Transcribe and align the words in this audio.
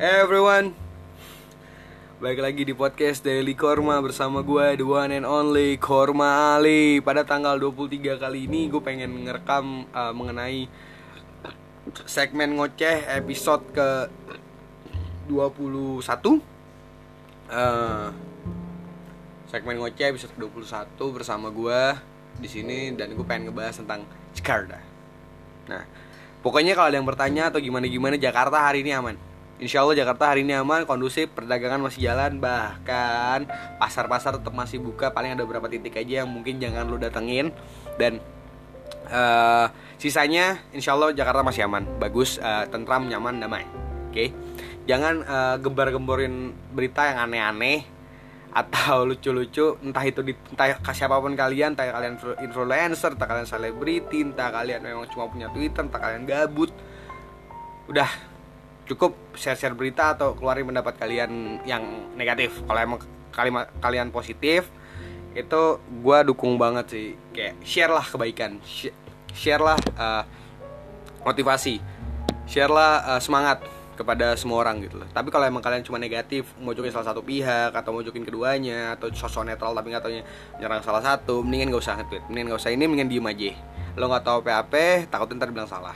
Everyone 0.00 0.72
Baik 2.24 2.40
lagi 2.40 2.64
di 2.64 2.72
podcast 2.72 3.20
Daily 3.20 3.52
Korma 3.52 4.00
bersama 4.00 4.40
gue 4.40 4.80
The 4.80 4.86
one 4.88 5.12
and 5.12 5.28
only 5.28 5.76
Korma 5.76 6.56
Ali 6.56 7.04
Pada 7.04 7.20
tanggal 7.20 7.60
23 7.60 8.16
kali 8.16 8.48
ini 8.48 8.72
gue 8.72 8.80
pengen 8.80 9.28
ngerekam 9.28 9.84
uh, 9.92 10.08
mengenai 10.16 10.72
Segmen 12.08 12.56
ngoceh 12.56 13.12
episode 13.12 13.60
ke 13.76 14.08
21 15.28 15.36
uh, 15.36 16.00
Segmen 19.52 19.84
ngoceh 19.84 20.16
episode 20.16 20.32
ke 20.32 20.40
21 20.40 20.96
bersama 21.12 21.52
gue 21.52 21.80
di 22.40 22.48
sini 22.48 22.96
dan 22.96 23.12
gue 23.12 23.26
pengen 23.28 23.52
ngebahas 23.52 23.84
tentang 23.84 24.08
Jakarta. 24.32 24.80
Nah, 25.68 25.84
pokoknya 26.40 26.72
kalau 26.72 26.88
ada 26.88 26.96
yang 26.96 27.04
bertanya 27.04 27.52
atau 27.52 27.60
gimana-gimana 27.60 28.16
Jakarta 28.16 28.64
hari 28.64 28.80
ini 28.80 28.96
aman. 28.96 29.28
Insya 29.60 29.84
Allah 29.84 29.92
Jakarta 29.92 30.32
hari 30.32 30.40
ini 30.40 30.56
aman, 30.56 30.88
kondusif, 30.88 31.28
perdagangan 31.36 31.84
masih 31.84 32.08
jalan, 32.08 32.40
bahkan 32.40 33.44
pasar-pasar 33.76 34.40
tetap 34.40 34.56
masih 34.56 34.80
buka. 34.80 35.12
Paling 35.12 35.36
ada 35.36 35.44
beberapa 35.44 35.68
titik 35.68 36.00
aja 36.00 36.24
yang 36.24 36.32
mungkin 36.32 36.56
jangan 36.56 36.88
lo 36.88 36.96
datengin 36.96 37.52
dan 38.00 38.24
uh, 39.12 39.68
sisanya 40.00 40.64
Insya 40.72 40.96
Allah 40.96 41.12
Jakarta 41.12 41.44
masih 41.44 41.68
aman, 41.68 41.84
bagus, 42.00 42.40
uh, 42.40 42.64
tentram, 42.72 43.04
nyaman, 43.04 43.36
damai. 43.36 43.68
Oke, 44.08 44.12
okay? 44.16 44.28
jangan 44.88 45.28
uh, 45.28 45.56
gembar-gemborin 45.60 46.56
berita 46.72 47.12
yang 47.12 47.28
aneh-aneh 47.28 47.84
atau 48.56 49.04
lucu-lucu 49.12 49.76
entah 49.84 50.04
itu 50.08 50.24
di 50.24 50.32
entah 50.56 50.80
siapa 50.96 51.20
pun 51.20 51.36
kalian 51.36 51.76
entah 51.76 51.86
kalian 51.86 52.16
influencer 52.42 53.14
entah 53.14 53.28
kalian 53.28 53.46
selebriti 53.46 54.26
entah 54.26 54.50
kalian 54.50 54.82
memang 54.82 55.06
cuma 55.14 55.30
punya 55.30 55.46
twitter 55.54 55.86
entah 55.86 56.02
kalian 56.02 56.26
gabut 56.26 56.74
udah 57.86 58.29
cukup 58.90 59.14
share-share 59.38 59.78
berita 59.78 60.18
atau 60.18 60.34
keluarin 60.34 60.66
pendapat 60.66 60.98
kalian 60.98 61.62
yang 61.62 62.10
negatif 62.18 62.58
kalau 62.66 62.80
emang 62.82 63.00
kalimat 63.30 63.70
kalian 63.78 64.10
positif 64.10 64.66
itu 65.30 65.62
gue 65.78 66.18
dukung 66.26 66.58
banget 66.58 66.86
sih 66.90 67.06
kayak 67.30 67.54
share 67.62 67.92
lah 67.94 68.02
kebaikan 68.02 68.58
share 69.30 69.62
lah 69.62 69.78
uh, 69.94 70.26
motivasi 71.22 71.78
share 72.50 72.66
lah 72.66 73.14
uh, 73.14 73.20
semangat 73.22 73.62
kepada 74.00 74.32
semua 74.32 74.64
orang 74.64 74.80
gitu 74.80 74.96
loh. 74.96 75.04
Tapi 75.12 75.28
kalau 75.28 75.44
emang 75.44 75.60
kalian 75.60 75.84
cuma 75.84 76.00
negatif, 76.00 76.48
mau 76.56 76.72
jokin 76.72 76.88
salah 76.88 77.12
satu 77.12 77.20
pihak 77.20 77.76
atau 77.76 77.92
mau 77.92 78.00
jokin 78.00 78.24
keduanya 78.24 78.96
atau 78.96 79.12
sosok 79.12 79.44
netral 79.44 79.76
tapi 79.76 79.92
nggak 79.92 80.00
taunya 80.00 80.24
nyerang 80.56 80.80
salah 80.80 81.04
satu, 81.04 81.44
mendingan 81.44 81.76
gak 81.76 81.84
usah 81.84 81.94
nge-tweet. 82.00 82.24
Mendingan 82.32 82.56
gak 82.56 82.60
usah 82.64 82.72
ini, 82.72 82.84
mendingan 82.88 83.12
diem 83.12 83.28
aja. 83.28 83.52
Lo 84.00 84.08
nggak 84.08 84.24
tahu 84.24 84.38
apa-apa, 84.40 85.04
takutnya 85.04 85.44
ntar 85.44 85.52
bilang 85.52 85.68
salah. 85.68 85.92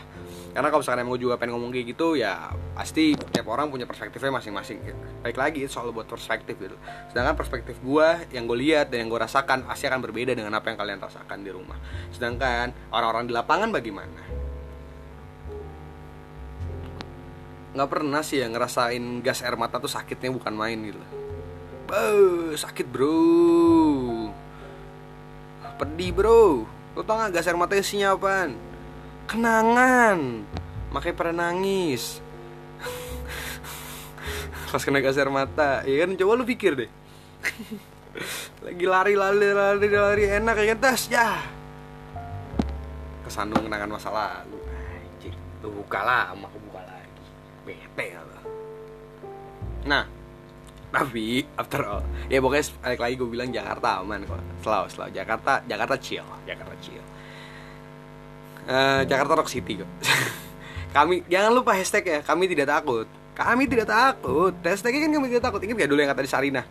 Karena 0.54 0.70
kalau 0.70 0.86
misalkan 0.86 1.02
emang 1.02 1.18
juga 1.18 1.34
pengen 1.34 1.58
ngomong 1.58 1.74
kayak 1.74 1.98
gitu 1.98 2.14
ya 2.14 2.54
pasti 2.78 3.18
tiap 3.18 3.50
orang 3.50 3.74
punya 3.74 3.90
perspektifnya 3.90 4.38
masing-masing. 4.38 4.78
Baik 5.26 5.34
lagi 5.34 5.66
soal 5.66 5.90
buat 5.90 6.06
perspektif 6.06 6.54
gitu. 6.54 6.78
Sedangkan 7.10 7.34
perspektif 7.34 7.74
gue 7.82 8.08
yang 8.30 8.46
gue 8.46 8.58
lihat 8.62 8.94
dan 8.94 9.02
yang 9.02 9.10
gue 9.10 9.18
rasakan 9.18 9.66
pasti 9.66 9.90
akan 9.90 9.98
berbeda 9.98 10.38
dengan 10.38 10.54
apa 10.54 10.70
yang 10.70 10.78
kalian 10.78 11.02
rasakan 11.02 11.42
di 11.42 11.50
rumah. 11.50 11.76
Sedangkan 12.14 12.70
orang-orang 12.94 13.26
di 13.26 13.34
lapangan 13.34 13.74
bagaimana? 13.74 14.44
nggak 17.74 17.90
pernah 17.90 18.22
sih 18.22 18.38
ya 18.38 18.46
ngerasain 18.46 19.02
gas 19.18 19.42
air 19.42 19.58
mata 19.58 19.82
tuh 19.82 19.90
sakitnya 19.90 20.30
bukan 20.30 20.54
main 20.54 20.78
gitu 20.78 21.02
Beuh, 21.90 22.54
sakit 22.54 22.86
bro 22.86 24.30
Pedih 25.82 26.14
bro 26.14 26.64
Lo 26.94 27.02
tau 27.02 27.18
gak 27.18 27.34
gas 27.34 27.50
air 27.50 27.58
mata 27.58 27.74
isinya 27.74 28.14
apaan? 28.14 28.54
Kenangan. 29.26 30.44
Makanya 30.92 31.14
pada 31.16 31.32
nangis. 31.32 32.22
Pas 34.70 34.82
kena 34.82 35.00
gas 35.02 35.18
air 35.18 35.30
mata. 35.32 35.82
Ya 35.88 36.04
kan 36.04 36.16
coba 36.16 36.32
lu 36.38 36.44
pikir 36.46 36.74
deh. 36.76 36.90
Lagi 38.64 38.86
lari 38.86 39.14
lari 39.18 39.50
lari 39.50 39.88
lari. 39.90 40.24
Enak 40.28 40.54
ya 40.60 40.66
kan 40.74 40.78
tas? 40.78 41.02
Ya. 41.10 41.42
Kesandung 43.26 43.66
kenangan 43.66 43.90
masa 43.90 44.08
lalu. 44.12 44.60
Anjir 44.70 45.34
Tuh 45.60 45.72
buka 45.72 46.00
lama 46.04 46.48
bete 47.64 48.06
gitu. 48.12 48.38
nah 49.84 50.04
tapi 50.94 51.42
after 51.58 51.82
all 51.82 52.04
ya 52.30 52.38
pokoknya 52.38 52.70
balik 52.78 53.00
lagi 53.02 53.14
gue 53.18 53.28
bilang 53.28 53.50
Jakarta 53.50 54.00
aman 54.00 54.22
kok. 54.22 54.38
Selalu 54.62 54.86
selalu 54.94 55.10
Jakarta 55.10 55.52
Jakarta 55.66 55.94
chill 55.98 56.26
Jakarta 56.46 56.74
chill 56.78 57.02
uh, 58.68 59.02
Jakarta 59.04 59.32
Rock 59.38 59.50
City 59.52 59.80
kok. 59.80 59.90
Kami 60.96 61.26
jangan 61.26 61.50
lupa 61.50 61.74
hashtag 61.74 62.06
ya 62.06 62.18
kami 62.22 62.46
tidak 62.46 62.70
takut. 62.70 63.10
Kami 63.34 63.66
tidak 63.66 63.90
takut. 63.90 64.54
Hashtagnya 64.62 65.10
kan 65.10 65.10
kami 65.18 65.26
tidak 65.26 65.50
takut. 65.50 65.58
Ingat 65.66 65.74
gak 65.74 65.90
dulu 65.90 65.98
yang 65.98 66.10
kata 66.14 66.22
di 66.22 66.30
Sarina? 66.30 66.62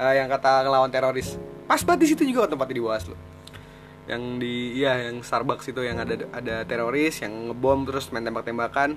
Uh, 0.00 0.14
yang 0.16 0.32
kata 0.32 0.64
ngelawan 0.64 0.88
teroris. 0.88 1.36
Pas 1.68 1.84
banget 1.84 2.08
di 2.08 2.08
situ 2.08 2.24
juga 2.24 2.48
tempatnya 2.48 2.72
di 2.72 2.80
lo 2.80 3.16
yang 4.06 4.38
di 4.38 4.78
iya 4.78 5.10
yang 5.10 5.18
Starbucks 5.18 5.66
itu 5.74 5.82
yang 5.82 5.98
ada 5.98 6.14
ada 6.30 6.62
teroris 6.62 7.18
yang 7.26 7.50
ngebom 7.50 7.84
terus 7.84 8.08
main 8.14 8.22
tembak-tembakan. 8.24 8.94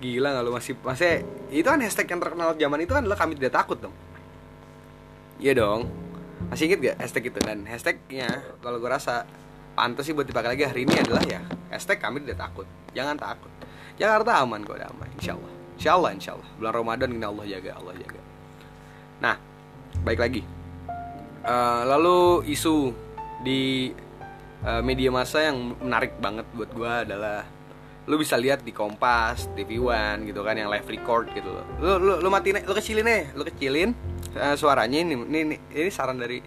Gila 0.00 0.28
gak 0.34 0.44
lu 0.44 0.52
masih 0.52 0.74
masih 0.82 1.24
itu 1.48 1.64
kan 1.64 1.80
hashtag 1.80 2.08
yang 2.10 2.20
terkenal 2.20 2.52
zaman 2.56 2.78
itu 2.82 2.92
kan 2.92 3.04
adalah 3.04 3.20
kami 3.20 3.36
tidak 3.38 3.62
takut 3.62 3.78
dong. 3.78 3.94
Iya 5.38 5.60
dong. 5.60 5.86
Masih 6.50 6.66
inget 6.72 6.80
gak 6.82 6.96
hashtag 7.04 7.30
itu? 7.30 7.38
Dan 7.44 7.62
hashtagnya 7.68 8.42
kalau 8.58 8.80
gue 8.80 8.90
rasa 8.90 9.28
pantas 9.76 10.08
sih 10.08 10.16
buat 10.16 10.26
dipakai 10.26 10.56
lagi 10.56 10.64
hari 10.66 10.82
ini 10.88 10.94
adalah 10.98 11.22
ya 11.28 11.40
hashtag 11.76 12.00
kami 12.00 12.24
tidak 12.24 12.48
takut. 12.48 12.66
Jangan 12.96 13.20
takut. 13.20 13.52
Jakarta 14.00 14.40
aman 14.40 14.64
kok 14.64 14.80
damai 14.80 15.08
insya 15.20 15.36
Allah. 15.36 15.52
Insya 15.76 15.90
Allah 15.96 16.10
insya 16.16 16.30
Allah. 16.36 16.48
Bulan 16.56 16.72
Ramadan 16.72 17.08
ini 17.12 17.24
Allah 17.24 17.44
jaga 17.44 17.70
Allah 17.76 17.94
jaga. 17.96 18.20
Nah 19.20 19.36
baik 20.04 20.20
lagi. 20.20 20.42
Uh, 21.46 21.82
lalu 21.86 22.48
isu 22.50 22.90
di 23.46 23.92
uh, 24.66 24.82
media 24.82 25.14
massa 25.14 25.46
yang 25.46 25.78
menarik 25.78 26.18
banget 26.18 26.48
buat 26.56 26.70
gue 26.74 26.92
adalah 27.06 27.46
lu 28.06 28.14
bisa 28.22 28.38
lihat 28.38 28.62
di 28.62 28.70
Kompas, 28.70 29.50
TV 29.58 29.82
One 29.82 30.30
gitu 30.30 30.46
kan 30.46 30.54
yang 30.54 30.70
live 30.70 30.86
record 30.86 31.30
gitu 31.34 31.50
loh. 31.50 31.66
Lu 31.82 31.92
lu 31.98 32.12
lu 32.22 32.28
matiin 32.30 32.62
lu 32.62 32.74
kecilin 32.74 33.06
nih, 33.06 33.22
lu 33.34 33.42
kecilin 33.42 33.90
uh, 34.38 34.54
suaranya 34.54 35.02
ini, 35.02 35.14
ini 35.18 35.38
ini 35.42 35.56
ini 35.74 35.90
saran 35.90 36.18
dari 36.18 36.38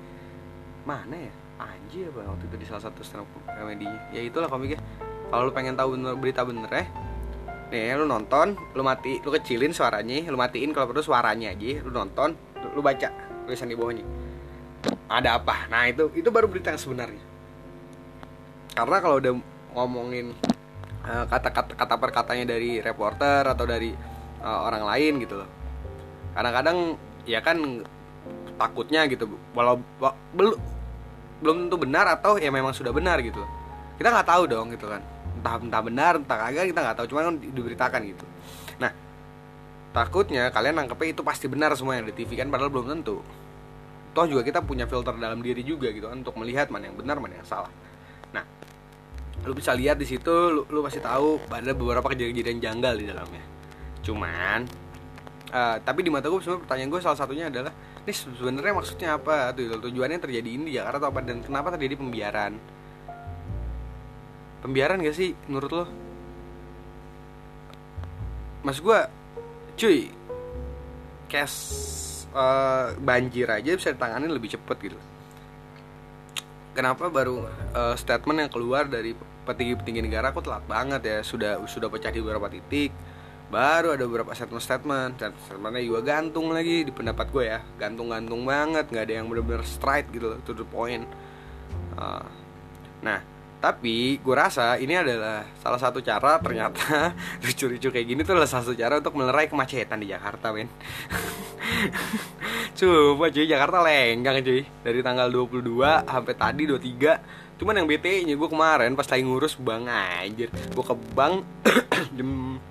mana 0.88 1.16
ya? 1.16 1.32
Anjir 1.60 2.08
apa 2.16 2.24
waktu 2.24 2.48
itu 2.48 2.56
di 2.64 2.66
salah 2.68 2.84
satu 2.88 3.04
stand 3.04 3.28
up 3.28 3.30
comedy. 3.44 3.88
Ya 4.16 4.24
itulah 4.24 4.48
komiknya. 4.48 4.80
Kalau 5.30 5.50
lu 5.50 5.54
pengen 5.54 5.78
tahu 5.78 5.94
bener, 5.94 6.18
berita 6.18 6.42
bener 6.42 6.70
ya, 6.70 6.86
nih 7.70 7.94
lu 8.02 8.10
nonton, 8.10 8.58
lu 8.74 8.82
mati, 8.82 9.22
lu 9.22 9.30
kecilin 9.30 9.70
suaranya, 9.70 10.26
lu 10.26 10.38
matiin 10.38 10.74
kalau 10.74 10.90
perlu 10.90 11.06
suaranya 11.06 11.54
aja, 11.54 11.86
lu 11.86 11.94
nonton, 11.94 12.34
lu, 12.74 12.82
baca 12.82 13.14
tulisan 13.46 13.70
di 13.70 13.78
bawahnya. 13.78 14.06
Ada 15.06 15.38
apa? 15.38 15.70
Nah 15.70 15.86
itu 15.86 16.10
itu 16.18 16.30
baru 16.34 16.50
berita 16.50 16.74
yang 16.74 16.82
sebenarnya. 16.82 17.22
Karena 18.74 18.98
kalau 19.02 19.22
udah 19.22 19.34
ngomongin 19.78 20.34
Eh, 21.00 21.26
kata-kata 21.26 21.74
kata 21.74 21.96
perkatanya 21.96 22.46
dari 22.54 22.84
reporter 22.84 23.42
atau 23.42 23.66
dari 23.66 23.90
uh, 24.44 24.60
orang 24.70 24.84
lain 24.84 25.14
gitu 25.24 25.42
loh 25.42 25.50
kadang-kadang 26.38 27.00
ya 27.24 27.42
kan 27.42 27.82
takutnya 28.60 29.08
gitu 29.10 29.26
walau 29.58 29.82
belum 30.36 30.54
belum 31.42 31.56
tentu 31.66 31.78
benar 31.82 32.06
atau 32.14 32.36
ya 32.36 32.52
memang 32.54 32.76
sudah 32.76 32.92
benar 32.92 33.24
gitu 33.24 33.42
kita 33.96 34.12
nggak 34.12 34.28
tahu 34.28 34.44
dong 34.52 34.76
gitu 34.76 34.86
kan 34.92 35.00
entah 35.40 35.56
entah 35.56 35.82
benar 35.82 36.14
entah 36.20 36.38
kagak 36.38 36.76
kita 36.76 36.80
nggak 36.84 36.96
tahu. 37.00 37.08
Cuma 37.16 37.20
kan 37.26 37.36
diberitakan 37.40 38.00
gitu. 38.12 38.26
Nah 38.84 38.92
takutnya 39.96 40.52
kalian 40.52 40.84
nangkepnya 40.84 41.16
itu 41.16 41.24
pasti 41.24 41.48
benar 41.50 41.74
semua 41.80 41.98
yang 41.98 42.06
di 42.06 42.14
TV 42.14 42.36
kan 42.36 42.52
padahal 42.52 42.70
belum 42.70 42.92
tentu. 43.00 43.24
Toh 44.12 44.26
juga 44.28 44.44
kita 44.44 44.60
punya 44.62 44.84
filter 44.86 45.16
dalam 45.16 45.40
diri 45.40 45.64
juga 45.64 45.90
gitu 45.96 46.12
kan 46.12 46.20
untuk 46.20 46.36
melihat 46.36 46.68
mana 46.68 46.92
yang 46.92 46.98
benar 47.00 47.18
mana 47.24 47.40
yang 47.40 47.48
salah. 47.48 47.72
Nah 48.36 48.44
lu 49.48 49.56
bisa 49.56 49.72
lihat 49.72 49.96
di 49.96 50.04
situ 50.04 50.30
lu, 50.30 50.68
lu 50.68 50.84
pasti 50.84 51.00
tahu 51.00 51.40
ada 51.48 51.72
beberapa 51.72 52.12
kejadian-kejadian 52.12 52.60
janggal 52.60 52.94
di 53.00 53.06
dalamnya. 53.08 53.44
Cuman 54.04 54.68
uh, 55.56 55.78
tapi 55.80 56.04
di 56.04 56.12
mata 56.12 56.28
gue 56.28 56.40
sebenarnya 56.44 56.64
pertanyaan 56.68 56.90
gue 56.92 57.02
salah 57.02 57.18
satunya 57.18 57.46
adalah 57.48 57.72
ini 58.04 58.14
sebenarnya 58.14 58.74
maksudnya 58.74 59.10
apa? 59.16 59.54
Tuh 59.54 59.80
tujuannya 59.80 60.20
terjadi 60.20 60.50
ini 60.50 60.64
di 60.70 60.74
Jakarta 60.76 60.98
atau 61.06 61.10
apa 61.14 61.20
dan 61.24 61.46
kenapa 61.46 61.68
terjadi 61.78 61.96
pembiaran 62.00 62.58
pembiaran 64.60 65.02
gak 65.04 65.16
sih 65.16 65.36
menurut 65.48 65.72
lo? 65.72 65.86
Mas 68.64 68.84
gue 68.84 69.00
cuy 69.80 70.12
cash 71.32 71.56
uh, 72.36 72.92
banjir 73.00 73.48
aja 73.48 73.72
bisa 73.72 73.96
ditangani 73.96 74.28
lebih 74.28 74.52
cepet 74.52 74.78
gitu. 74.92 75.00
Kenapa 76.76 77.08
baru 77.08 77.48
uh, 77.76 77.96
statement 77.96 78.48
yang 78.48 78.52
keluar 78.52 78.88
dari 78.88 79.16
petinggi-petinggi 79.48 80.06
negara 80.06 80.30
kok 80.36 80.46
telat 80.46 80.64
banget 80.70 81.02
ya 81.02 81.18
sudah 81.26 81.64
sudah 81.66 81.88
pecah 81.88 82.12
di 82.12 82.20
beberapa 82.20 82.52
titik. 82.52 82.92
Baru 83.50 83.98
ada 83.98 84.06
beberapa 84.06 84.30
statement-statement 84.38 85.18
dan 85.18 85.34
statementnya 85.34 85.82
juga 85.82 86.06
gantung 86.06 86.54
lagi 86.54 86.86
di 86.86 86.94
pendapat 86.94 87.34
gue 87.34 87.46
ya. 87.50 87.60
Gantung-gantung 87.82 88.46
banget 88.46 88.86
nggak 88.94 89.06
ada 89.10 89.14
yang 89.24 89.26
benar-benar 89.26 89.66
straight 89.66 90.06
gitu 90.14 90.38
to 90.46 90.54
the 90.54 90.68
point. 90.68 91.08
Uh, 91.98 92.22
nah 93.02 93.39
tapi 93.60 94.24
gue 94.24 94.36
rasa 94.36 94.80
ini 94.80 94.96
adalah 94.96 95.44
salah 95.60 95.76
satu 95.76 96.00
cara 96.00 96.40
ternyata 96.40 97.12
lucu-lucu 97.44 97.92
kayak 97.92 98.08
gini 98.08 98.24
tuh 98.24 98.40
adalah 98.40 98.48
salah 98.48 98.72
satu 98.72 98.80
cara 98.80 99.04
untuk 99.04 99.20
melerai 99.20 99.52
kemacetan 99.52 100.00
di 100.00 100.08
Jakarta 100.08 100.56
men. 100.56 100.72
Coba 102.80 103.28
cuy 103.28 103.44
Jakarta 103.44 103.84
lenggang 103.84 104.40
cuy. 104.40 104.64
Dari 104.64 105.00
tanggal 105.04 105.28
22 105.28 105.76
sampai 106.08 106.34
tadi 106.40 106.64
23 106.72 107.60
Cuman 107.60 107.76
yang 107.76 107.92
BT 107.92 108.24
nya 108.24 108.40
gue 108.40 108.48
kemarin 108.48 108.96
pas 108.96 109.04
lagi 109.04 109.28
ngurus 109.28 109.60
bang 109.60 109.84
anjir. 109.92 110.48
Gue 110.72 110.86
ke 110.88 110.96
bank 111.12 111.44
jam 112.16 112.64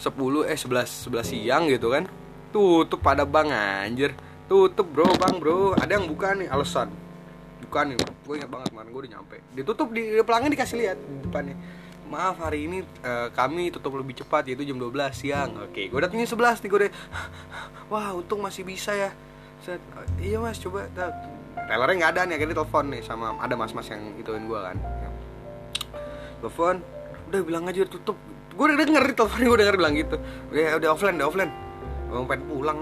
10 0.00 0.08
eh 0.48 0.56
11 0.56 1.12
11 1.12 1.20
siang 1.28 1.68
gitu 1.68 1.92
kan. 1.92 2.08
Tutup 2.48 3.04
pada 3.04 3.28
bang 3.28 3.52
anjir. 3.52 4.16
Tutup 4.48 4.88
bro 4.88 5.12
bang 5.20 5.36
bro. 5.36 5.76
Ada 5.76 6.00
yang 6.00 6.08
buka 6.08 6.32
nih 6.32 6.48
alasan 6.48 7.09
buka 7.66 7.80
nih 7.86 7.96
gue 8.00 8.34
ingat 8.36 8.50
banget 8.50 8.68
kemarin 8.72 8.88
gue 8.90 9.00
udah 9.04 9.12
nyampe. 9.18 9.36
Ditutup 9.54 9.88
di 9.92 10.02
pelangnya 10.24 10.50
dikasih 10.56 10.76
lihat 10.78 10.98
depannya 11.26 11.56
maaf 12.10 12.42
hari 12.42 12.66
ini 12.66 12.82
uh, 13.06 13.30
kami 13.30 13.70
tutup 13.70 13.94
lebih 13.94 14.18
cepat 14.18 14.50
yaitu 14.50 14.66
jam 14.66 14.76
12 14.82 14.90
siang. 15.14 15.50
Oke 15.62 15.86
gue 15.86 16.00
datangnya 16.02 16.26
11 16.26 16.66
nih 16.66 16.68
gue 16.68 16.78
udah 16.86 16.92
wah 17.92 18.10
untung 18.18 18.42
masih 18.42 18.66
bisa 18.66 18.92
ya. 18.92 19.10
Set, 19.60 19.78
iya 20.18 20.40
mas 20.40 20.58
coba 20.58 20.88
tellernya 21.68 21.96
nggak 22.00 22.12
ada 22.16 22.20
nih 22.26 22.34
akhirnya 22.40 22.56
telepon 22.64 22.84
nih 22.90 23.02
sama 23.04 23.36
ada 23.38 23.54
mas-mas 23.54 23.86
yang 23.86 24.02
ituin 24.18 24.44
gue 24.44 24.58
kan. 24.58 24.76
Telepon 26.42 26.76
udah 27.30 27.40
bilang 27.46 27.64
aja 27.70 27.86
tutup. 27.86 28.18
Gue 28.50 28.64
udah 28.66 28.76
denger 28.76 29.04
di 29.06 29.14
telepon 29.14 29.40
gue 29.46 29.58
denger 29.62 29.76
bilang 29.78 29.94
gitu. 29.94 30.16
Ya 30.50 30.74
udah 30.74 30.88
offline 30.98 31.16
udah 31.20 31.28
offline. 31.30 31.52
Bang 32.10 32.26
pengen 32.26 32.42
pulang. 32.50 32.78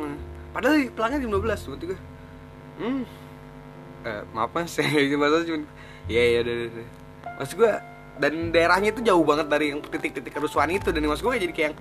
Padahal 0.57 0.89
pulangnya 0.89 1.19
jam 1.21 1.31
12 1.37 1.45
berarti 1.45 1.87
gue 1.93 1.99
hmm 2.79 3.28
eh, 4.05 4.23
maaf 4.35 4.51
mas. 4.55 4.71
Saya 4.77 5.07
cuma 5.11 5.27
iya 6.09 6.43
udah 6.43 6.55
udah 6.69 6.87
mas 7.39 7.53
gue 7.55 7.73
dan 8.19 8.51
daerahnya 8.51 8.91
itu 8.91 9.01
jauh 9.07 9.23
banget 9.23 9.47
dari 9.47 9.71
yang 9.71 9.81
titik-titik 9.81 10.35
kerusuhan 10.35 10.75
itu 10.75 10.91
dan 10.91 11.07
mas 11.07 11.23
gue 11.23 11.31
jadi 11.31 11.55
kayak 11.55 11.75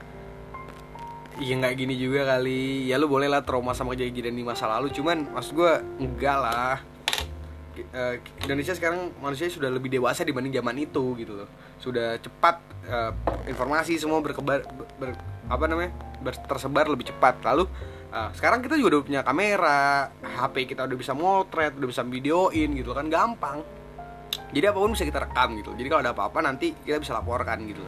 Iya 1.38 1.54
nggak 1.62 1.74
gini 1.78 1.94
juga 2.02 2.26
kali. 2.26 2.90
Ya 2.90 2.98
lu 2.98 3.06
boleh 3.06 3.30
lah 3.30 3.46
trauma 3.46 3.78
sama 3.78 3.94
kejadian 3.94 4.34
di 4.34 4.42
masa 4.42 4.66
lalu 4.66 4.90
Cuman 4.90 5.30
mas 5.30 5.54
gue 5.54 5.72
enggak 6.02 6.38
lah. 6.38 6.82
Uh, 7.94 8.18
Indonesia 8.42 8.74
sekarang 8.74 9.14
manusia 9.22 9.46
sudah 9.54 9.70
lebih 9.70 9.94
dewasa 9.94 10.26
dibanding 10.26 10.50
zaman 10.50 10.82
itu 10.82 11.14
gitu 11.14 11.46
loh. 11.46 11.50
Sudah 11.78 12.18
cepat 12.18 12.58
uh, 12.90 13.14
informasi 13.46 14.02
semua 14.02 14.18
berkebar 14.18 14.66
ber, 14.98 15.14
apa 15.46 15.66
namanya 15.70 15.94
ber, 16.26 16.34
tersebar 16.50 16.90
lebih 16.90 17.14
cepat. 17.14 17.38
Lalu 17.46 17.70
uh, 18.12 18.30
sekarang 18.36 18.64
kita 18.64 18.80
juga 18.80 18.98
udah 18.98 19.02
punya 19.04 19.22
kamera 19.24 20.12
HP 20.24 20.76
kita 20.76 20.88
udah 20.88 20.98
bisa 20.98 21.14
motret 21.16 21.76
udah 21.76 21.90
bisa 21.90 22.04
videoin 22.06 22.70
gitu 22.76 22.92
kan 22.96 23.08
gampang. 23.12 23.60
Jadi 24.48 24.64
apa 24.64 24.78
pun 24.80 24.92
bisa 24.96 25.04
kita 25.04 25.20
rekam 25.28 25.60
gitu. 25.60 25.72
Jadi 25.76 25.88
kalau 25.92 26.02
ada 26.04 26.12
apa-apa 26.16 26.40
nanti 26.40 26.72
kita 26.72 27.00
bisa 27.04 27.16
laporkan 27.16 27.58
gitu. 27.68 27.84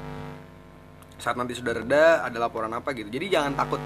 Saat 1.20 1.36
nanti 1.40 1.56
sudah 1.56 1.72
reda 1.76 2.24
ada 2.24 2.38
laporan 2.40 2.72
apa 2.76 2.92
gitu. 2.96 3.08
Jadi 3.08 3.26
jangan 3.32 3.56
takut 3.56 3.80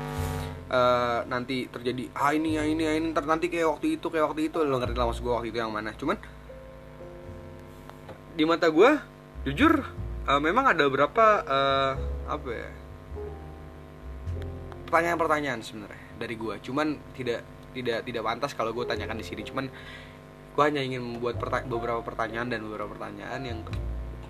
uh, 0.73 1.21
nanti 1.29 1.69
terjadi 1.69 2.09
ah 2.17 2.33
ini 2.33 2.57
ya 2.57 2.63
ini 2.65 2.81
ya 2.85 2.93
ini. 2.97 3.05
Ntar 3.13 3.29
nanti 3.29 3.49
kayak 3.49 3.77
waktu 3.77 4.01
itu 4.01 4.07
kayak 4.09 4.25
waktu 4.33 4.41
itu. 4.49 4.57
Lo 4.65 4.81
ngerti 4.81 4.97
lah 4.97 5.05
maksud 5.09 5.21
gue 5.21 5.33
waktu 5.33 5.49
itu 5.53 5.57
yang 5.61 5.73
mana. 5.73 5.93
Cuman 5.93 6.17
di 8.33 8.43
mata 8.49 8.65
gue 8.73 8.89
jujur 9.45 9.85
uh, 10.25 10.41
memang 10.41 10.73
ada 10.73 10.89
beberapa 10.89 11.25
uh, 11.45 11.93
apa 12.25 12.49
ya 12.49 12.71
pertanyaan-pertanyaan 14.89 15.61
sebenarnya 15.61 16.03
dari 16.23 16.35
gue 16.39 16.55
cuman 16.63 16.87
tidak 17.11 17.43
tidak 17.73 18.05
tidak 18.05 18.21
pantas 18.23 18.53
kalau 18.53 18.71
gue 18.71 18.85
tanyakan 18.85 19.17
di 19.17 19.25
sini. 19.25 19.41
Cuman 19.43 19.65
gue 20.53 20.63
hanya 20.63 20.85
ingin 20.85 21.01
membuat 21.01 21.41
perta 21.41 21.65
beberapa 21.65 22.05
pertanyaan 22.05 22.47
dan 22.53 22.61
beberapa 22.61 22.93
pertanyaan 22.93 23.41
yang 23.41 23.65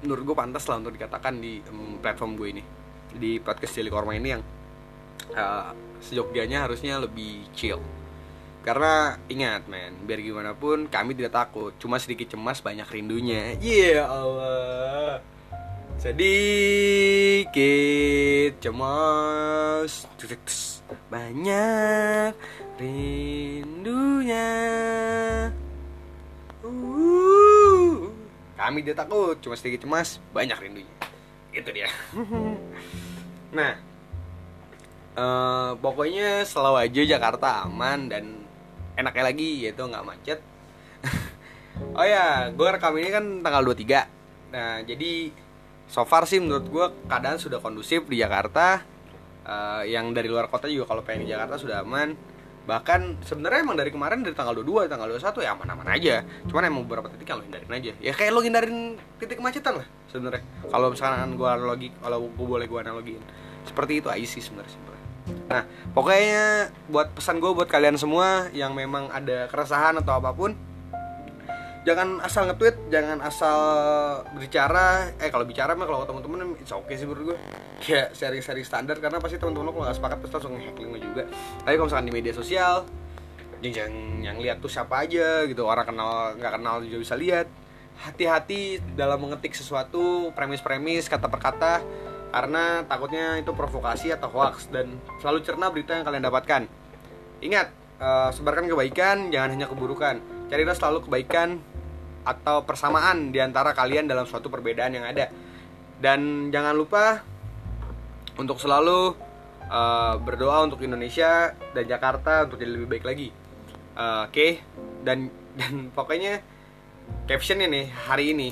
menurut 0.02 0.24
gue 0.24 0.36
pantas 0.36 0.64
lah 0.72 0.80
untuk 0.80 0.96
dikatakan 0.96 1.44
di 1.44 1.60
um, 1.68 2.00
platform 2.00 2.40
gue 2.40 2.48
ini. 2.56 2.64
Di 3.14 3.38
podcast 3.44 3.78
Jeli 3.78 3.92
Korma 3.94 4.18
ini 4.18 4.30
yang 4.32 4.42
uh, 5.36 5.76
sejogjanya 6.02 6.66
harusnya 6.66 6.98
lebih 7.04 7.46
chill. 7.54 7.84
Karena 8.64 9.20
ingat 9.28 9.68
men 9.68 10.08
biar 10.08 10.24
gimana 10.24 10.56
pun 10.56 10.88
kami 10.88 11.20
tidak 11.20 11.36
takut. 11.36 11.76
Cuma 11.78 12.00
sedikit 12.00 12.32
cemas 12.32 12.64
banyak 12.64 12.88
rindunya. 12.88 13.60
Iya 13.60 14.08
yeah, 14.08 14.08
Allah. 14.08 15.20
Sedikit 16.00 17.52
cemas 18.64 20.08
banyak 21.14 22.34
rindunya. 22.82 24.50
Uh. 26.66 28.10
kami 28.58 28.80
tidak 28.80 29.04
takut 29.06 29.36
cuma 29.44 29.54
sedikit 29.54 29.86
cemas 29.86 30.18
banyak 30.34 30.58
rindunya. 30.58 30.96
Itu 31.54 31.70
dia. 31.70 31.90
Nah 33.54 33.78
uh, 35.14 35.78
pokoknya 35.78 36.42
selalu 36.42 36.90
aja 36.90 37.02
Jakarta 37.06 37.70
aman 37.70 38.10
dan 38.10 38.42
enaknya 38.98 39.24
lagi 39.30 39.70
yaitu 39.70 39.86
nggak 39.86 40.08
macet. 40.10 40.42
Oh 41.98 42.06
ya 42.06 42.54
gue 42.54 42.68
rekam 42.70 42.94
ini 43.02 43.10
kan 43.10 43.26
tanggal 43.42 43.66
23 43.66 44.54
nah 44.54 44.86
jadi 44.86 45.34
so 45.90 46.06
far 46.06 46.30
sih 46.30 46.38
menurut 46.38 46.70
gue 46.70 46.86
keadaan 47.10 47.42
sudah 47.42 47.58
kondusif 47.58 48.06
di 48.06 48.22
Jakarta 48.22 48.93
uh, 49.46 49.84
yang 49.88 50.12
dari 50.12 50.28
luar 50.28 50.48
kota 50.48 50.68
juga 50.68 50.92
kalau 50.92 51.02
pengen 51.06 51.28
di 51.28 51.36
Jakarta 51.36 51.56
sudah 51.60 51.84
aman. 51.84 52.16
Bahkan 52.64 53.28
sebenarnya 53.28 53.60
emang 53.60 53.76
dari 53.76 53.92
kemarin 53.92 54.24
dari 54.24 54.32
tanggal 54.32 54.56
22 54.56 54.88
tanggal 54.88 55.08
21 55.20 55.44
ya 55.44 55.52
aman-aman 55.52 55.88
aja. 55.92 56.16
Cuman 56.48 56.64
emang 56.64 56.88
beberapa 56.88 57.12
titik 57.12 57.36
lo 57.36 57.44
hindarin 57.44 57.68
aja. 57.68 57.92
Ya 58.00 58.16
kayak 58.16 58.32
lo 58.32 58.40
hindarin 58.40 58.96
titik 59.20 59.44
kemacetan 59.44 59.84
lah 59.84 59.88
sebenarnya. 60.08 60.44
Kalau 60.72 60.88
misalkan 60.96 61.36
gue 61.36 61.50
analogi 61.50 61.90
kalau 62.00 62.24
gue 62.24 62.48
boleh 62.48 62.66
gue 62.66 62.80
analogiin. 62.80 63.24
Seperti 63.68 64.00
itu 64.00 64.08
aja 64.08 64.28
sih 64.28 64.44
sebenarnya 64.44 64.94
Nah, 65.48 65.64
pokoknya 65.96 66.72
buat 66.92 67.16
pesan 67.16 67.40
gue 67.40 67.52
buat 67.56 67.70
kalian 67.70 67.96
semua 67.96 68.52
yang 68.52 68.76
memang 68.76 69.08
ada 69.12 69.48
keresahan 69.48 69.96
atau 70.00 70.20
apa 70.20 70.36
pun, 70.36 70.56
jangan 71.84 72.20
asal 72.24 72.48
nge-tweet, 72.48 72.76
jangan 72.92 73.20
asal 73.20 73.60
berbicara. 74.32 75.12
Eh 75.20 75.30
kalau 75.32 75.44
bicara 75.44 75.76
mah 75.76 75.88
kalau 75.88 76.08
teman-teman 76.08 76.56
it's 76.60 76.72
okay 76.72 76.96
sih 76.96 77.06
menurut 77.08 77.36
gue. 77.36 77.38
Kayak 77.84 78.16
sharing-sharing 78.16 78.66
standar 78.68 78.98
karena 79.00 79.20
pasti 79.20 79.36
teman-teman 79.40 79.70
lo 79.70 79.72
kalau 79.76 79.86
nggak 79.88 79.98
sepakat 80.00 80.18
pasti 80.24 80.34
langsung 80.40 80.54
nge-hacking 80.56 80.88
lo 80.90 81.00
juga. 81.00 81.24
Tapi 81.64 81.76
kalau 81.76 81.88
misalkan 81.92 82.08
di 82.08 82.16
media 82.16 82.34
sosial, 82.36 82.76
yang 83.64 83.94
yang 84.20 84.38
lihat 84.44 84.60
tuh 84.60 84.68
siapa 84.68 85.08
aja 85.08 85.48
gitu 85.48 85.64
orang 85.64 85.88
kenal 85.88 86.36
nggak 86.36 86.52
kenal 86.60 86.84
juga 86.84 87.00
bisa 87.00 87.16
lihat 87.16 87.48
hati-hati 88.04 88.84
dalam 89.00 89.22
mengetik 89.24 89.56
sesuatu 89.56 90.36
premis-premis 90.36 91.08
kata 91.08 91.32
per 91.32 91.40
kata 91.40 91.74
karena 92.34 92.82
takutnya 92.90 93.38
itu 93.38 93.54
provokasi 93.54 94.10
atau 94.10 94.28
hoax 94.34 94.68
dan 94.74 94.98
selalu 95.22 95.46
cerna 95.46 95.70
berita 95.70 95.94
yang 95.94 96.02
kalian 96.02 96.26
dapatkan. 96.26 96.62
Ingat, 97.46 97.70
uh, 98.02 98.34
sebarkan 98.34 98.66
kebaikan, 98.66 99.30
jangan 99.30 99.54
hanya 99.54 99.70
keburukan. 99.70 100.18
Carilah 100.50 100.74
selalu 100.74 101.06
kebaikan 101.06 101.62
atau 102.24 102.64
persamaan 102.64 103.32
di 103.32 103.40
antara 103.40 103.76
kalian 103.76 104.08
dalam 104.08 104.24
suatu 104.28 104.48
perbedaan 104.48 104.96
yang 104.96 105.06
ada. 105.08 105.32
Dan 106.00 106.52
jangan 106.52 106.76
lupa 106.76 107.24
untuk 108.40 108.60
selalu 108.60 109.16
uh, 109.70 110.16
berdoa 110.20 110.66
untuk 110.66 110.82
Indonesia 110.84 111.54
dan 111.72 111.86
Jakarta 111.86 112.48
untuk 112.50 112.60
jadi 112.60 112.72
lebih 112.76 112.90
baik 112.90 113.06
lagi. 113.06 113.30
Uh, 113.94 114.26
Oke, 114.26 114.34
okay? 114.34 114.52
dan 115.06 115.30
dan 115.60 115.94
pokoknya 115.94 116.42
caption 117.30 117.62
ini 117.62 117.88
hari 117.88 118.34
ini 118.34 118.50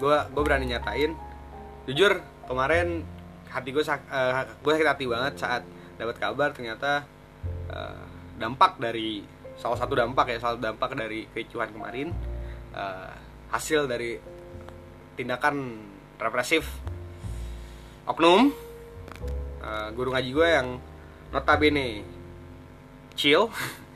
gue 0.00 0.16
gue 0.32 0.42
berani 0.42 0.72
nyatain 0.72 1.12
jujur 1.84 2.18
kemarin 2.48 3.04
hati 3.50 3.70
gue 3.70 3.84
uh, 3.84 3.98
eh, 3.98 4.44
gue 4.48 4.72
sakit 4.72 4.88
hati 4.88 5.04
banget 5.06 5.34
saat 5.36 5.62
dapat 6.00 6.16
kabar 6.16 6.50
ternyata 6.56 7.04
uh, 7.68 8.04
dampak 8.40 8.80
dari 8.80 9.20
salah 9.60 9.76
satu 9.76 9.92
dampak 9.92 10.32
ya 10.32 10.38
salah 10.40 10.56
satu 10.56 10.64
dampak 10.72 10.90
dari 10.96 11.28
kericuhan 11.30 11.68
kemarin 11.68 12.08
uh, 12.74 13.12
hasil 13.50 13.90
dari 13.90 14.18
tindakan 15.18 15.78
represif 16.20 16.66
oknum 18.06 18.54
uh, 19.60 19.88
guru 19.94 20.14
ngaji 20.14 20.30
gue 20.30 20.48
yang 20.48 20.68
notabene 21.34 22.02
chill 23.14 23.50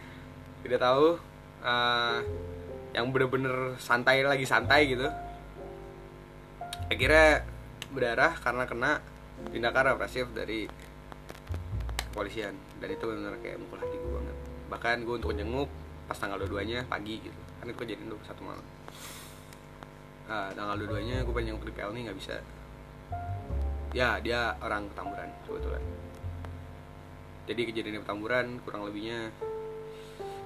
tidak 0.67 0.81
tahu 0.83 1.19
uh, 1.63 2.19
yang 2.95 3.11
bener-bener 3.11 3.75
santai 3.83 4.23
lagi 4.23 4.47
santai 4.47 4.87
gitu. 4.87 5.11
Akhirnya 6.87 7.43
berdarah 7.91 8.39
karena 8.39 8.65
kena 8.71 8.91
tindakan 9.51 9.99
represif 9.99 10.31
dari 10.31 10.71
kepolisian. 12.15 12.55
Dan 12.79 12.89
itu 12.95 13.03
benar 13.03 13.35
kayak 13.43 13.59
mukul 13.59 13.83
hati 13.83 13.99
gue 13.99 14.13
banget. 14.15 14.37
Bahkan 14.71 14.97
gue 15.03 15.15
untuk 15.19 15.35
jenguk 15.35 15.67
pas 16.07 16.15
tanggal 16.15 16.39
dua 16.39 16.49
duanya 16.55 16.87
pagi 16.87 17.19
gitu 17.19 17.41
kan 17.65 17.75
kejadian 17.81 18.13
dua 18.13 18.21
satu 18.29 18.45
malam. 18.45 18.67
Uh, 20.25 20.49
tanggal 20.53 20.77
dua 20.85 20.89
duanya 20.97 21.21
gue 21.25 21.33
pengen 21.33 21.57
jenguk 21.57 21.69
di 21.69 21.75
PL 21.75 21.91
nih 21.97 22.03
nggak 22.13 22.19
bisa. 22.21 22.37
Ya 23.97 24.21
dia 24.21 24.55
orang 24.61 24.93
ketamburan 24.93 25.31
sebetulnya 25.49 25.83
jadi 27.45 27.61
kejadian 27.69 28.01
di 28.01 28.03
petamburan 28.03 28.47
kurang 28.65 28.89
lebihnya 28.89 29.29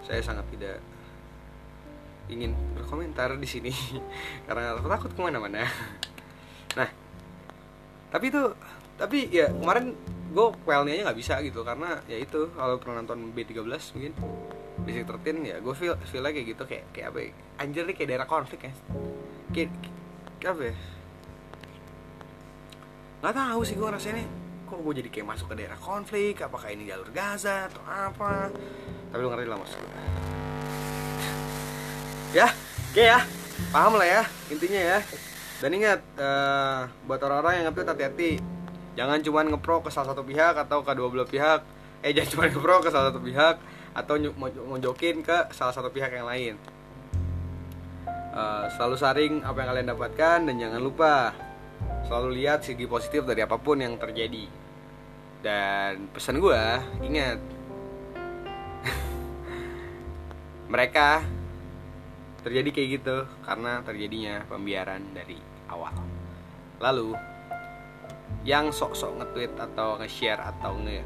saya 0.02 0.18
sangat 0.22 0.46
tidak 0.50 0.82
ingin 2.28 2.52
berkomentar 2.74 3.32
di 3.38 3.48
sini. 3.48 3.72
Karena 4.46 4.76
aku 4.76 4.88
takut 4.90 5.10
ke 5.14 5.20
mana-mana. 5.22 5.64
Nah 6.74 6.88
tapi 8.08 8.34
itu 8.34 8.42
tapi 8.98 9.30
ya 9.30 9.46
kemarin 9.52 9.94
gue 10.28 10.46
pelnya 10.66 10.92
aja 10.98 11.02
nggak 11.10 11.18
bisa 11.18 11.34
gitu. 11.46 11.62
Karena 11.62 12.02
ya 12.10 12.18
itu 12.18 12.50
kalau 12.52 12.76
pernah 12.82 13.00
nonton 13.02 13.30
B13 13.30 13.62
mungkin 13.94 14.12
Basic 14.86 15.04
13 15.06 15.42
ya 15.42 15.56
gue 15.58 15.74
feel 15.74 15.94
feel 16.06 16.22
kayak 16.22 16.46
gitu 16.54 16.62
kayak 16.66 16.84
kayak 16.94 17.06
apa 17.10 17.18
ya? 17.18 17.30
anjir 17.58 17.82
nih 17.86 17.94
kayak 17.98 18.08
daerah 18.14 18.28
konflik 18.28 18.60
ya. 18.66 18.72
Kayak, 19.50 19.70
kayak 20.38 20.52
apa 20.54 20.62
ya? 20.62 20.74
Nggak 23.18 23.34
tahu 23.34 23.60
sih 23.66 23.74
gue 23.74 23.88
rasanya 23.90 24.24
kok 24.68 24.78
gue 24.84 24.94
jadi 25.00 25.08
kayak 25.10 25.26
masuk 25.26 25.46
ke 25.50 25.54
daerah 25.64 25.78
konflik 25.80 26.34
apakah 26.44 26.68
ini 26.70 26.86
jalur 26.86 27.10
Gaza 27.10 27.66
atau 27.66 27.82
apa? 27.88 28.52
Tapi 29.10 29.20
lu 29.20 29.28
ngerti 29.32 29.48
lah 29.48 29.58
maksud 29.58 29.80
ya 32.36 32.44
oke 32.92 33.00
ya 33.00 33.24
paham 33.72 33.96
lah 33.96 34.06
ya 34.06 34.22
intinya 34.52 34.80
ya. 34.80 34.98
Dan 35.58 35.74
ingat 35.74 36.00
uh, 36.14 36.86
buat 37.02 37.18
orang-orang 37.18 37.58
yang 37.58 37.74
nge 37.74 37.82
hati-hati. 37.82 38.38
Jangan 38.94 39.18
cuma 39.26 39.42
ngepro 39.42 39.82
ke 39.82 39.90
salah 39.90 40.14
satu 40.14 40.22
pihak 40.22 40.54
atau 40.54 40.86
ke 40.86 40.92
dua 40.94 41.10
belah 41.10 41.26
pihak. 41.26 41.66
Eh 41.98 42.14
jangan 42.14 42.30
cuma 42.30 42.42
ngepro 42.46 42.76
ke 42.78 42.90
salah 42.94 43.10
satu 43.10 43.18
pihak 43.18 43.58
atau 43.98 44.14
ngonjokin 44.40 45.26
ke 45.26 45.50
salah 45.50 45.74
satu 45.74 45.90
pihak 45.90 46.14
yang 46.14 46.26
lain. 46.28 46.54
Uh, 48.32 48.70
selalu 48.78 48.96
saring 48.96 49.34
apa 49.42 49.56
yang 49.58 49.68
kalian 49.74 49.88
dapatkan 49.90 50.38
dan 50.46 50.54
jangan 50.54 50.80
lupa 50.84 51.34
selalu 52.06 52.38
lihat 52.38 52.62
segi 52.62 52.86
positif 52.86 53.26
dari 53.26 53.42
apa 53.42 53.58
pun 53.58 53.82
yang 53.82 53.98
terjadi. 53.98 54.46
Dan 55.42 56.10
pesan 56.14 56.38
gue 56.38 56.62
ingat 57.02 57.38
mereka 60.72 61.22
terjadi 62.42 62.68
kayak 62.70 62.88
gitu 63.02 63.16
karena 63.42 63.82
terjadinya 63.82 64.46
pembiaran 64.46 65.02
dari 65.14 65.38
awal. 65.66 65.94
Lalu 66.78 67.18
yang 68.46 68.70
sok-sok 68.70 69.18
nge-tweet 69.18 69.52
atau 69.58 69.98
nge-share 69.98 70.40
atau 70.40 70.78
nge 70.78 71.02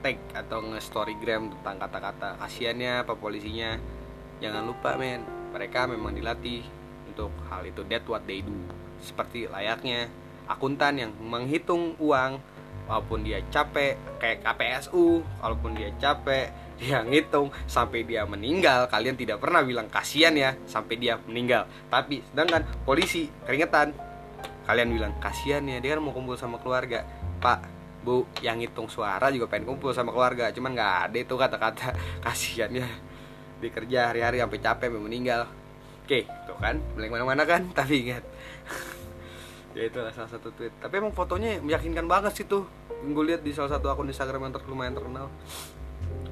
tag 0.00 0.16
atau 0.32 0.64
nge-storygram 0.64 1.52
tentang 1.52 1.76
kata-kata 1.80 2.40
kasiannya 2.40 3.04
apa 3.04 3.14
polisinya. 3.16 3.76
Jangan 4.40 4.64
lupa 4.64 4.96
men. 4.96 5.20
Mereka 5.52 5.88
memang 5.92 6.16
dilatih 6.16 6.64
untuk 7.12 7.30
hal 7.52 7.68
itu. 7.68 7.84
That 7.88 8.04
what 8.08 8.24
they 8.24 8.40
do. 8.40 8.56
Seperti 9.00 9.48
layaknya 9.48 10.08
akuntan 10.48 10.98
yang 10.98 11.12
menghitung 11.20 11.94
uang 12.00 12.40
walaupun 12.90 13.22
dia 13.22 13.38
capek 13.54 13.94
kayak 14.18 14.42
KPSU 14.42 15.22
walaupun 15.38 15.78
dia 15.78 15.94
capek 16.02 16.50
dia 16.80 17.04
ngitung 17.04 17.52
sampai 17.68 18.08
dia 18.08 18.24
meninggal. 18.24 18.88
Kalian 18.88 19.14
tidak 19.14 19.44
pernah 19.44 19.60
bilang 19.60 19.86
kasihan 19.92 20.32
ya 20.32 20.56
sampai 20.64 20.96
dia 20.96 21.20
meninggal. 21.28 21.68
Tapi 21.92 22.24
sedangkan 22.32 22.64
polisi 22.88 23.28
keringetan 23.44 23.92
kalian 24.64 24.92
bilang 24.92 25.12
kasihan 25.20 25.66
ya 25.66 25.82
dia 25.82 25.96
kan 25.96 26.00
mau 26.00 26.16
kumpul 26.16 26.40
sama 26.40 26.56
keluarga. 26.56 27.04
Pak 27.40 27.79
bu 28.00 28.24
yang 28.40 28.56
ngitung 28.56 28.88
suara 28.88 29.28
juga 29.28 29.44
pengen 29.44 29.68
kumpul 29.68 29.92
sama 29.92 30.08
keluarga 30.08 30.48
cuman 30.50 30.72
nggak 30.72 30.94
ada 31.10 31.18
itu 31.20 31.34
kata-kata. 31.36 31.92
Kasihan 32.24 32.72
ya 32.72 32.88
dikerja 33.60 34.12
hari-hari 34.12 34.40
sampai 34.40 34.58
capek 34.60 34.86
sampai 34.88 35.02
meninggal. 35.04 35.44
Oke 36.04 36.24
tuh 36.48 36.56
kan 36.58 36.80
beli 36.96 37.12
mana-mana 37.12 37.44
kan 37.44 37.68
tapi 37.78 38.08
ingat. 38.08 38.24
Ya 39.70 39.86
itu 39.86 40.02
salah 40.02 40.26
satu 40.26 40.50
tweet. 40.50 40.74
Tapi 40.82 40.98
emang 40.98 41.14
fotonya 41.14 41.62
meyakinkan 41.62 42.02
banget 42.10 42.42
sih 42.42 42.42
tuh. 42.42 42.66
Gue 43.06 43.22
lihat 43.30 43.46
di 43.46 43.54
salah 43.54 43.70
satu 43.70 43.86
akun 43.86 44.10
Instagram 44.10 44.50
yang 44.50 44.58
lumayan 44.66 44.98
terkenal. 44.98 45.30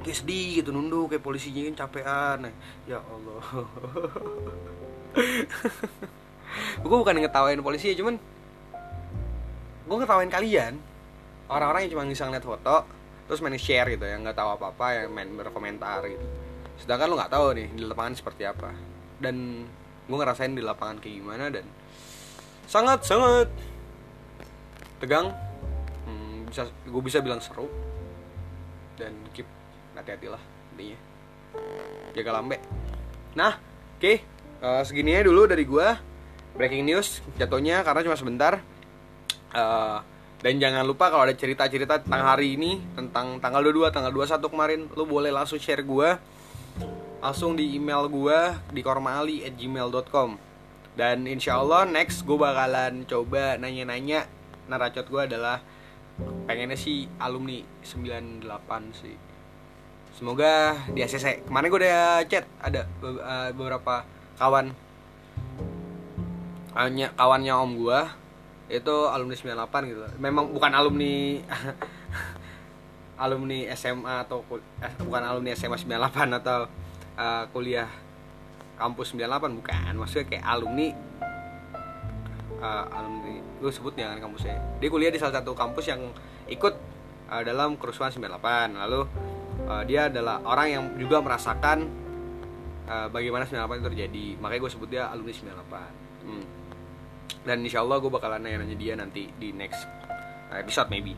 Kayak 0.03 0.27
sedih 0.27 0.59
gitu 0.59 0.75
nunduk 0.75 1.15
kayak 1.15 1.23
polisinya 1.23 1.71
kan 1.71 1.87
capean. 1.87 2.51
Ya 2.91 2.99
Allah. 2.99 3.43
Gue 6.83 6.97
bukan 6.99 7.15
ngetawain 7.23 7.63
polisi 7.63 7.95
ya 7.95 7.97
cuman 8.03 8.19
gue 9.89 9.97
ngetawain 10.03 10.35
kalian 10.35 10.83
orang-orang 11.49 11.89
yang 11.89 11.93
cuma 11.97 12.05
bisa 12.05 12.29
ngeliat 12.29 12.45
foto 12.45 12.77
terus 13.29 13.45
main 13.45 13.61
share 13.61 13.93
gitu 13.93 14.05
ya 14.09 14.17
nggak 14.17 14.37
tahu 14.37 14.57
apa 14.57 14.73
apa 14.73 14.87
yang 15.05 15.13
main 15.13 15.29
berkomentar 15.37 16.01
gitu. 16.09 16.27
Sedangkan 16.81 17.13
lo 17.13 17.15
nggak 17.21 17.33
tahu 17.33 17.47
nih 17.53 17.69
di 17.77 17.85
lapangan 17.85 18.15
seperti 18.17 18.43
apa. 18.49 18.73
Dan 19.21 19.69
gue 20.09 20.17
ngerasain 20.17 20.57
di 20.57 20.65
lapangan 20.65 20.97
kayak 20.97 21.15
gimana 21.21 21.53
dan 21.53 21.69
sangat 22.65 23.05
sangat 23.05 23.53
tegang. 24.97 25.29
Hmm, 26.09 26.49
bisa 26.49 26.65
gue 26.89 27.03
bisa 27.05 27.21
bilang 27.21 27.45
seru. 27.45 27.69
Dan 28.97 29.13
keep 29.37 29.45
hati-hati 29.93 30.33
lah 30.33 30.41
intinya. 30.73 30.99
Jaga 32.17 32.31
lambe. 32.41 32.57
Nah 33.37 33.61
oke 33.61 34.01
okay. 34.01 34.17
uh, 34.65 34.81
eh, 34.81 34.83
segininya 34.89 35.29
dulu 35.29 35.45
dari 35.45 35.69
gue 35.69 35.89
breaking 36.57 36.89
news 36.89 37.21
jatuhnya 37.37 37.85
karena 37.85 38.01
cuma 38.09 38.17
sebentar. 38.17 38.57
Uh, 39.53 40.01
dan 40.39 40.63
jangan 40.63 40.87
lupa 40.87 41.11
kalau 41.11 41.27
ada 41.27 41.35
cerita-cerita 41.35 42.03
tentang 42.03 42.23
hari 42.23 42.55
ini 42.55 42.79
tentang 42.95 43.43
tanggal 43.43 43.63
22 43.63 43.91
tanggal 43.91 44.13
21 44.15 44.53
kemarin 44.53 44.81
lu 44.95 45.05
boleh 45.07 45.35
langsung 45.35 45.59
share 45.59 45.83
gue 45.83 46.09
langsung 47.19 47.59
di 47.59 47.75
email 47.75 48.07
gue 48.07 48.39
di 48.71 48.81
kormali 48.87 49.43
at 49.43 49.59
gmail.com 49.59 50.49
dan 50.99 51.31
insya 51.31 51.63
Allah 51.63 51.87
next 51.87 52.27
gue 52.27 52.35
bakalan 52.35 53.07
coba 53.07 53.55
nanya-nanya. 53.55 54.27
Naracot 54.67 55.07
gue 55.07 55.23
adalah 55.31 55.63
pengennya 56.51 56.75
sih 56.75 57.07
alumni 57.23 57.63
98 57.87 58.43
sih. 58.99 59.15
Semoga 60.19 60.75
di 60.91 60.99
ACC 60.99 61.47
kemarin 61.47 61.71
gue 61.71 61.81
udah 61.87 62.27
chat 62.27 62.51
ada 62.59 62.83
eh, 63.07 63.51
beberapa 63.55 64.03
kawan. 64.43 64.75
Hanya 66.75 67.15
kawannya 67.15 67.55
om 67.55 67.73
gue 67.79 68.01
itu 68.69 68.97
alumni 69.09 69.35
98 69.35 69.91
gitu. 69.91 70.01
Memang 70.21 70.53
bukan 70.53 70.73
alumni 70.77 71.41
alumni 73.25 73.59
SMA 73.75 74.15
atau 74.29 74.45
eh, 74.85 74.93
bukan 75.03 75.23
alumni 75.25 75.51
SMA 75.57 75.81
98 75.81 76.39
atau 76.39 76.69
uh, 77.19 77.45
kuliah 77.51 77.89
kampus 78.77 79.17
98 79.17 79.59
bukan. 79.59 79.93
Maksudnya 79.97 80.27
kayak 80.29 80.45
alumni 80.45 80.89
uh, 82.61 82.85
alumni 82.93 83.35
gue 83.59 83.73
sebut 83.73 83.97
jangan 83.97 84.21
kampusnya. 84.21 84.61
Dia 84.79 84.89
kuliah 84.93 85.11
di 85.11 85.19
salah 85.19 85.41
satu 85.41 85.57
kampus 85.57 85.89
yang 85.89 86.05
ikut 86.47 86.75
uh, 87.33 87.43
dalam 87.43 87.81
kerusuhan 87.81 88.13
98 88.13 88.77
lalu 88.77 89.01
uh, 89.65 89.83
dia 89.89 90.13
adalah 90.13 90.45
orang 90.45 90.69
yang 90.69 90.85
juga 91.01 91.25
merasakan 91.25 91.89
uh, 92.85 93.09
bagaimana 93.09 93.49
98 93.49 93.81
itu 93.81 93.87
terjadi. 93.97 94.27
Makanya 94.45 94.61
gue 94.61 94.73
sebut 94.77 94.89
dia 94.93 95.09
alumni 95.09 95.33
98 95.33 96.29
hmm. 96.29 96.58
Dan 97.45 97.65
insya 97.65 97.81
Allah 97.81 98.01
gue 98.01 98.11
bakalan 98.13 98.41
nanya-nanya 98.45 98.77
dia 98.77 98.95
nanti 98.99 99.29
di 99.37 99.53
next 99.53 99.85
episode 100.53 100.89
maybe. 100.89 101.17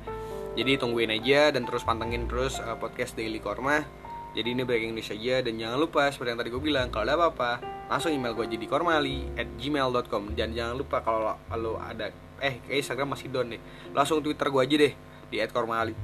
Jadi 0.58 0.82
tungguin 0.82 1.14
aja 1.14 1.54
dan 1.54 1.62
terus 1.62 1.86
pantengin 1.86 2.26
terus 2.26 2.58
uh, 2.58 2.74
podcast 2.74 3.14
Daily 3.14 3.38
Korma. 3.38 3.86
Jadi 4.30 4.54
ini 4.54 4.62
breaking 4.62 4.94
news 4.94 5.10
aja 5.10 5.42
dan 5.42 5.58
jangan 5.58 5.78
lupa 5.78 6.06
seperti 6.10 6.28
yang 6.34 6.40
tadi 6.42 6.50
gue 6.54 6.62
bilang 6.62 6.86
kalau 6.94 7.02
ada 7.10 7.14
apa-apa 7.18 7.50
langsung 7.90 8.14
email 8.14 8.38
gue 8.38 8.46
jadi 8.46 8.66
kormali 8.70 9.26
at 9.34 9.50
gmail.com 9.58 10.38
dan 10.38 10.54
jangan 10.54 10.78
lupa 10.78 11.02
kalau 11.02 11.34
lo 11.58 11.74
ada 11.82 12.14
eh 12.38 12.62
kayak 12.62 12.78
Instagram 12.78 13.18
masih 13.18 13.26
down 13.26 13.50
deh. 13.50 13.62
Langsung 13.90 14.22
Twitter 14.22 14.46
gue 14.46 14.62
aja 14.62 14.76
deh 14.86 14.92
di 15.30 15.36
@kormali. 15.50 15.94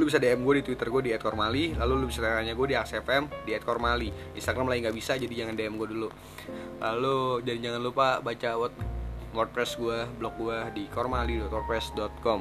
Lu 0.00 0.08
bisa 0.08 0.18
DM 0.18 0.42
gue 0.42 0.54
di 0.58 0.62
Twitter 0.66 0.88
gue 0.90 1.02
di 1.06 1.10
@kormali, 1.22 1.76
lalu 1.78 1.92
lu 2.02 2.06
bisa 2.10 2.24
tanya 2.24 2.50
gue 2.56 2.66
di 2.66 2.74
AXFM 2.74 3.46
di 3.46 3.54
@kormali. 3.62 4.08
Instagram 4.34 4.66
lagi 4.72 4.80
nggak 4.88 4.96
bisa, 4.96 5.12
jadi 5.14 5.34
jangan 5.46 5.54
DM 5.54 5.74
gue 5.78 5.88
dulu. 5.94 6.08
Lalu 6.82 7.46
dan 7.46 7.56
jangan 7.62 7.80
lupa 7.84 8.18
baca 8.18 8.50
WordPress 9.36 9.76
gue, 9.76 9.98
blog 10.16 10.34
gue 10.40 10.58
di 10.72 10.84
kormali.wordpress.com 10.88 12.40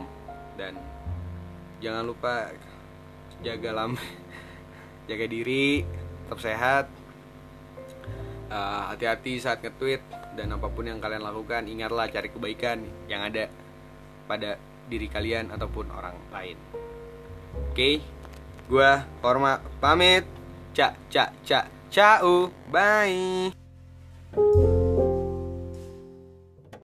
dan 0.56 0.80
jangan 1.84 2.08
lupa 2.08 2.56
jaga 3.44 3.76
lam, 3.76 4.00
jaga 5.12 5.26
diri, 5.28 5.84
tetap 6.26 6.40
sehat, 6.40 6.86
hati 8.48 9.04
hati-hati 9.04 9.34
saat 9.44 9.60
nge-tweet 9.60 10.02
dan 10.40 10.56
apa 10.56 10.68
pun 10.72 10.88
yang 10.88 11.04
kalian 11.04 11.24
lakukan 11.24 11.68
ingatlah 11.68 12.08
cari 12.08 12.32
kebaikan 12.32 12.88
yang 13.12 13.28
ada 13.28 13.52
pada 14.26 14.56
diri 14.88 15.10
kalian 15.10 15.52
ataupun 15.52 15.92
orang 15.92 16.16
lain. 16.32 16.58
Oke, 17.72 17.76
okay? 17.76 17.96
gue 18.72 18.92
Korma 19.20 19.60
pamit. 19.80 20.24
Cak, 20.76 21.08
cak, 21.08 21.32
cak, 21.48 21.66
cau, 21.88 22.52
bye. 22.68 23.65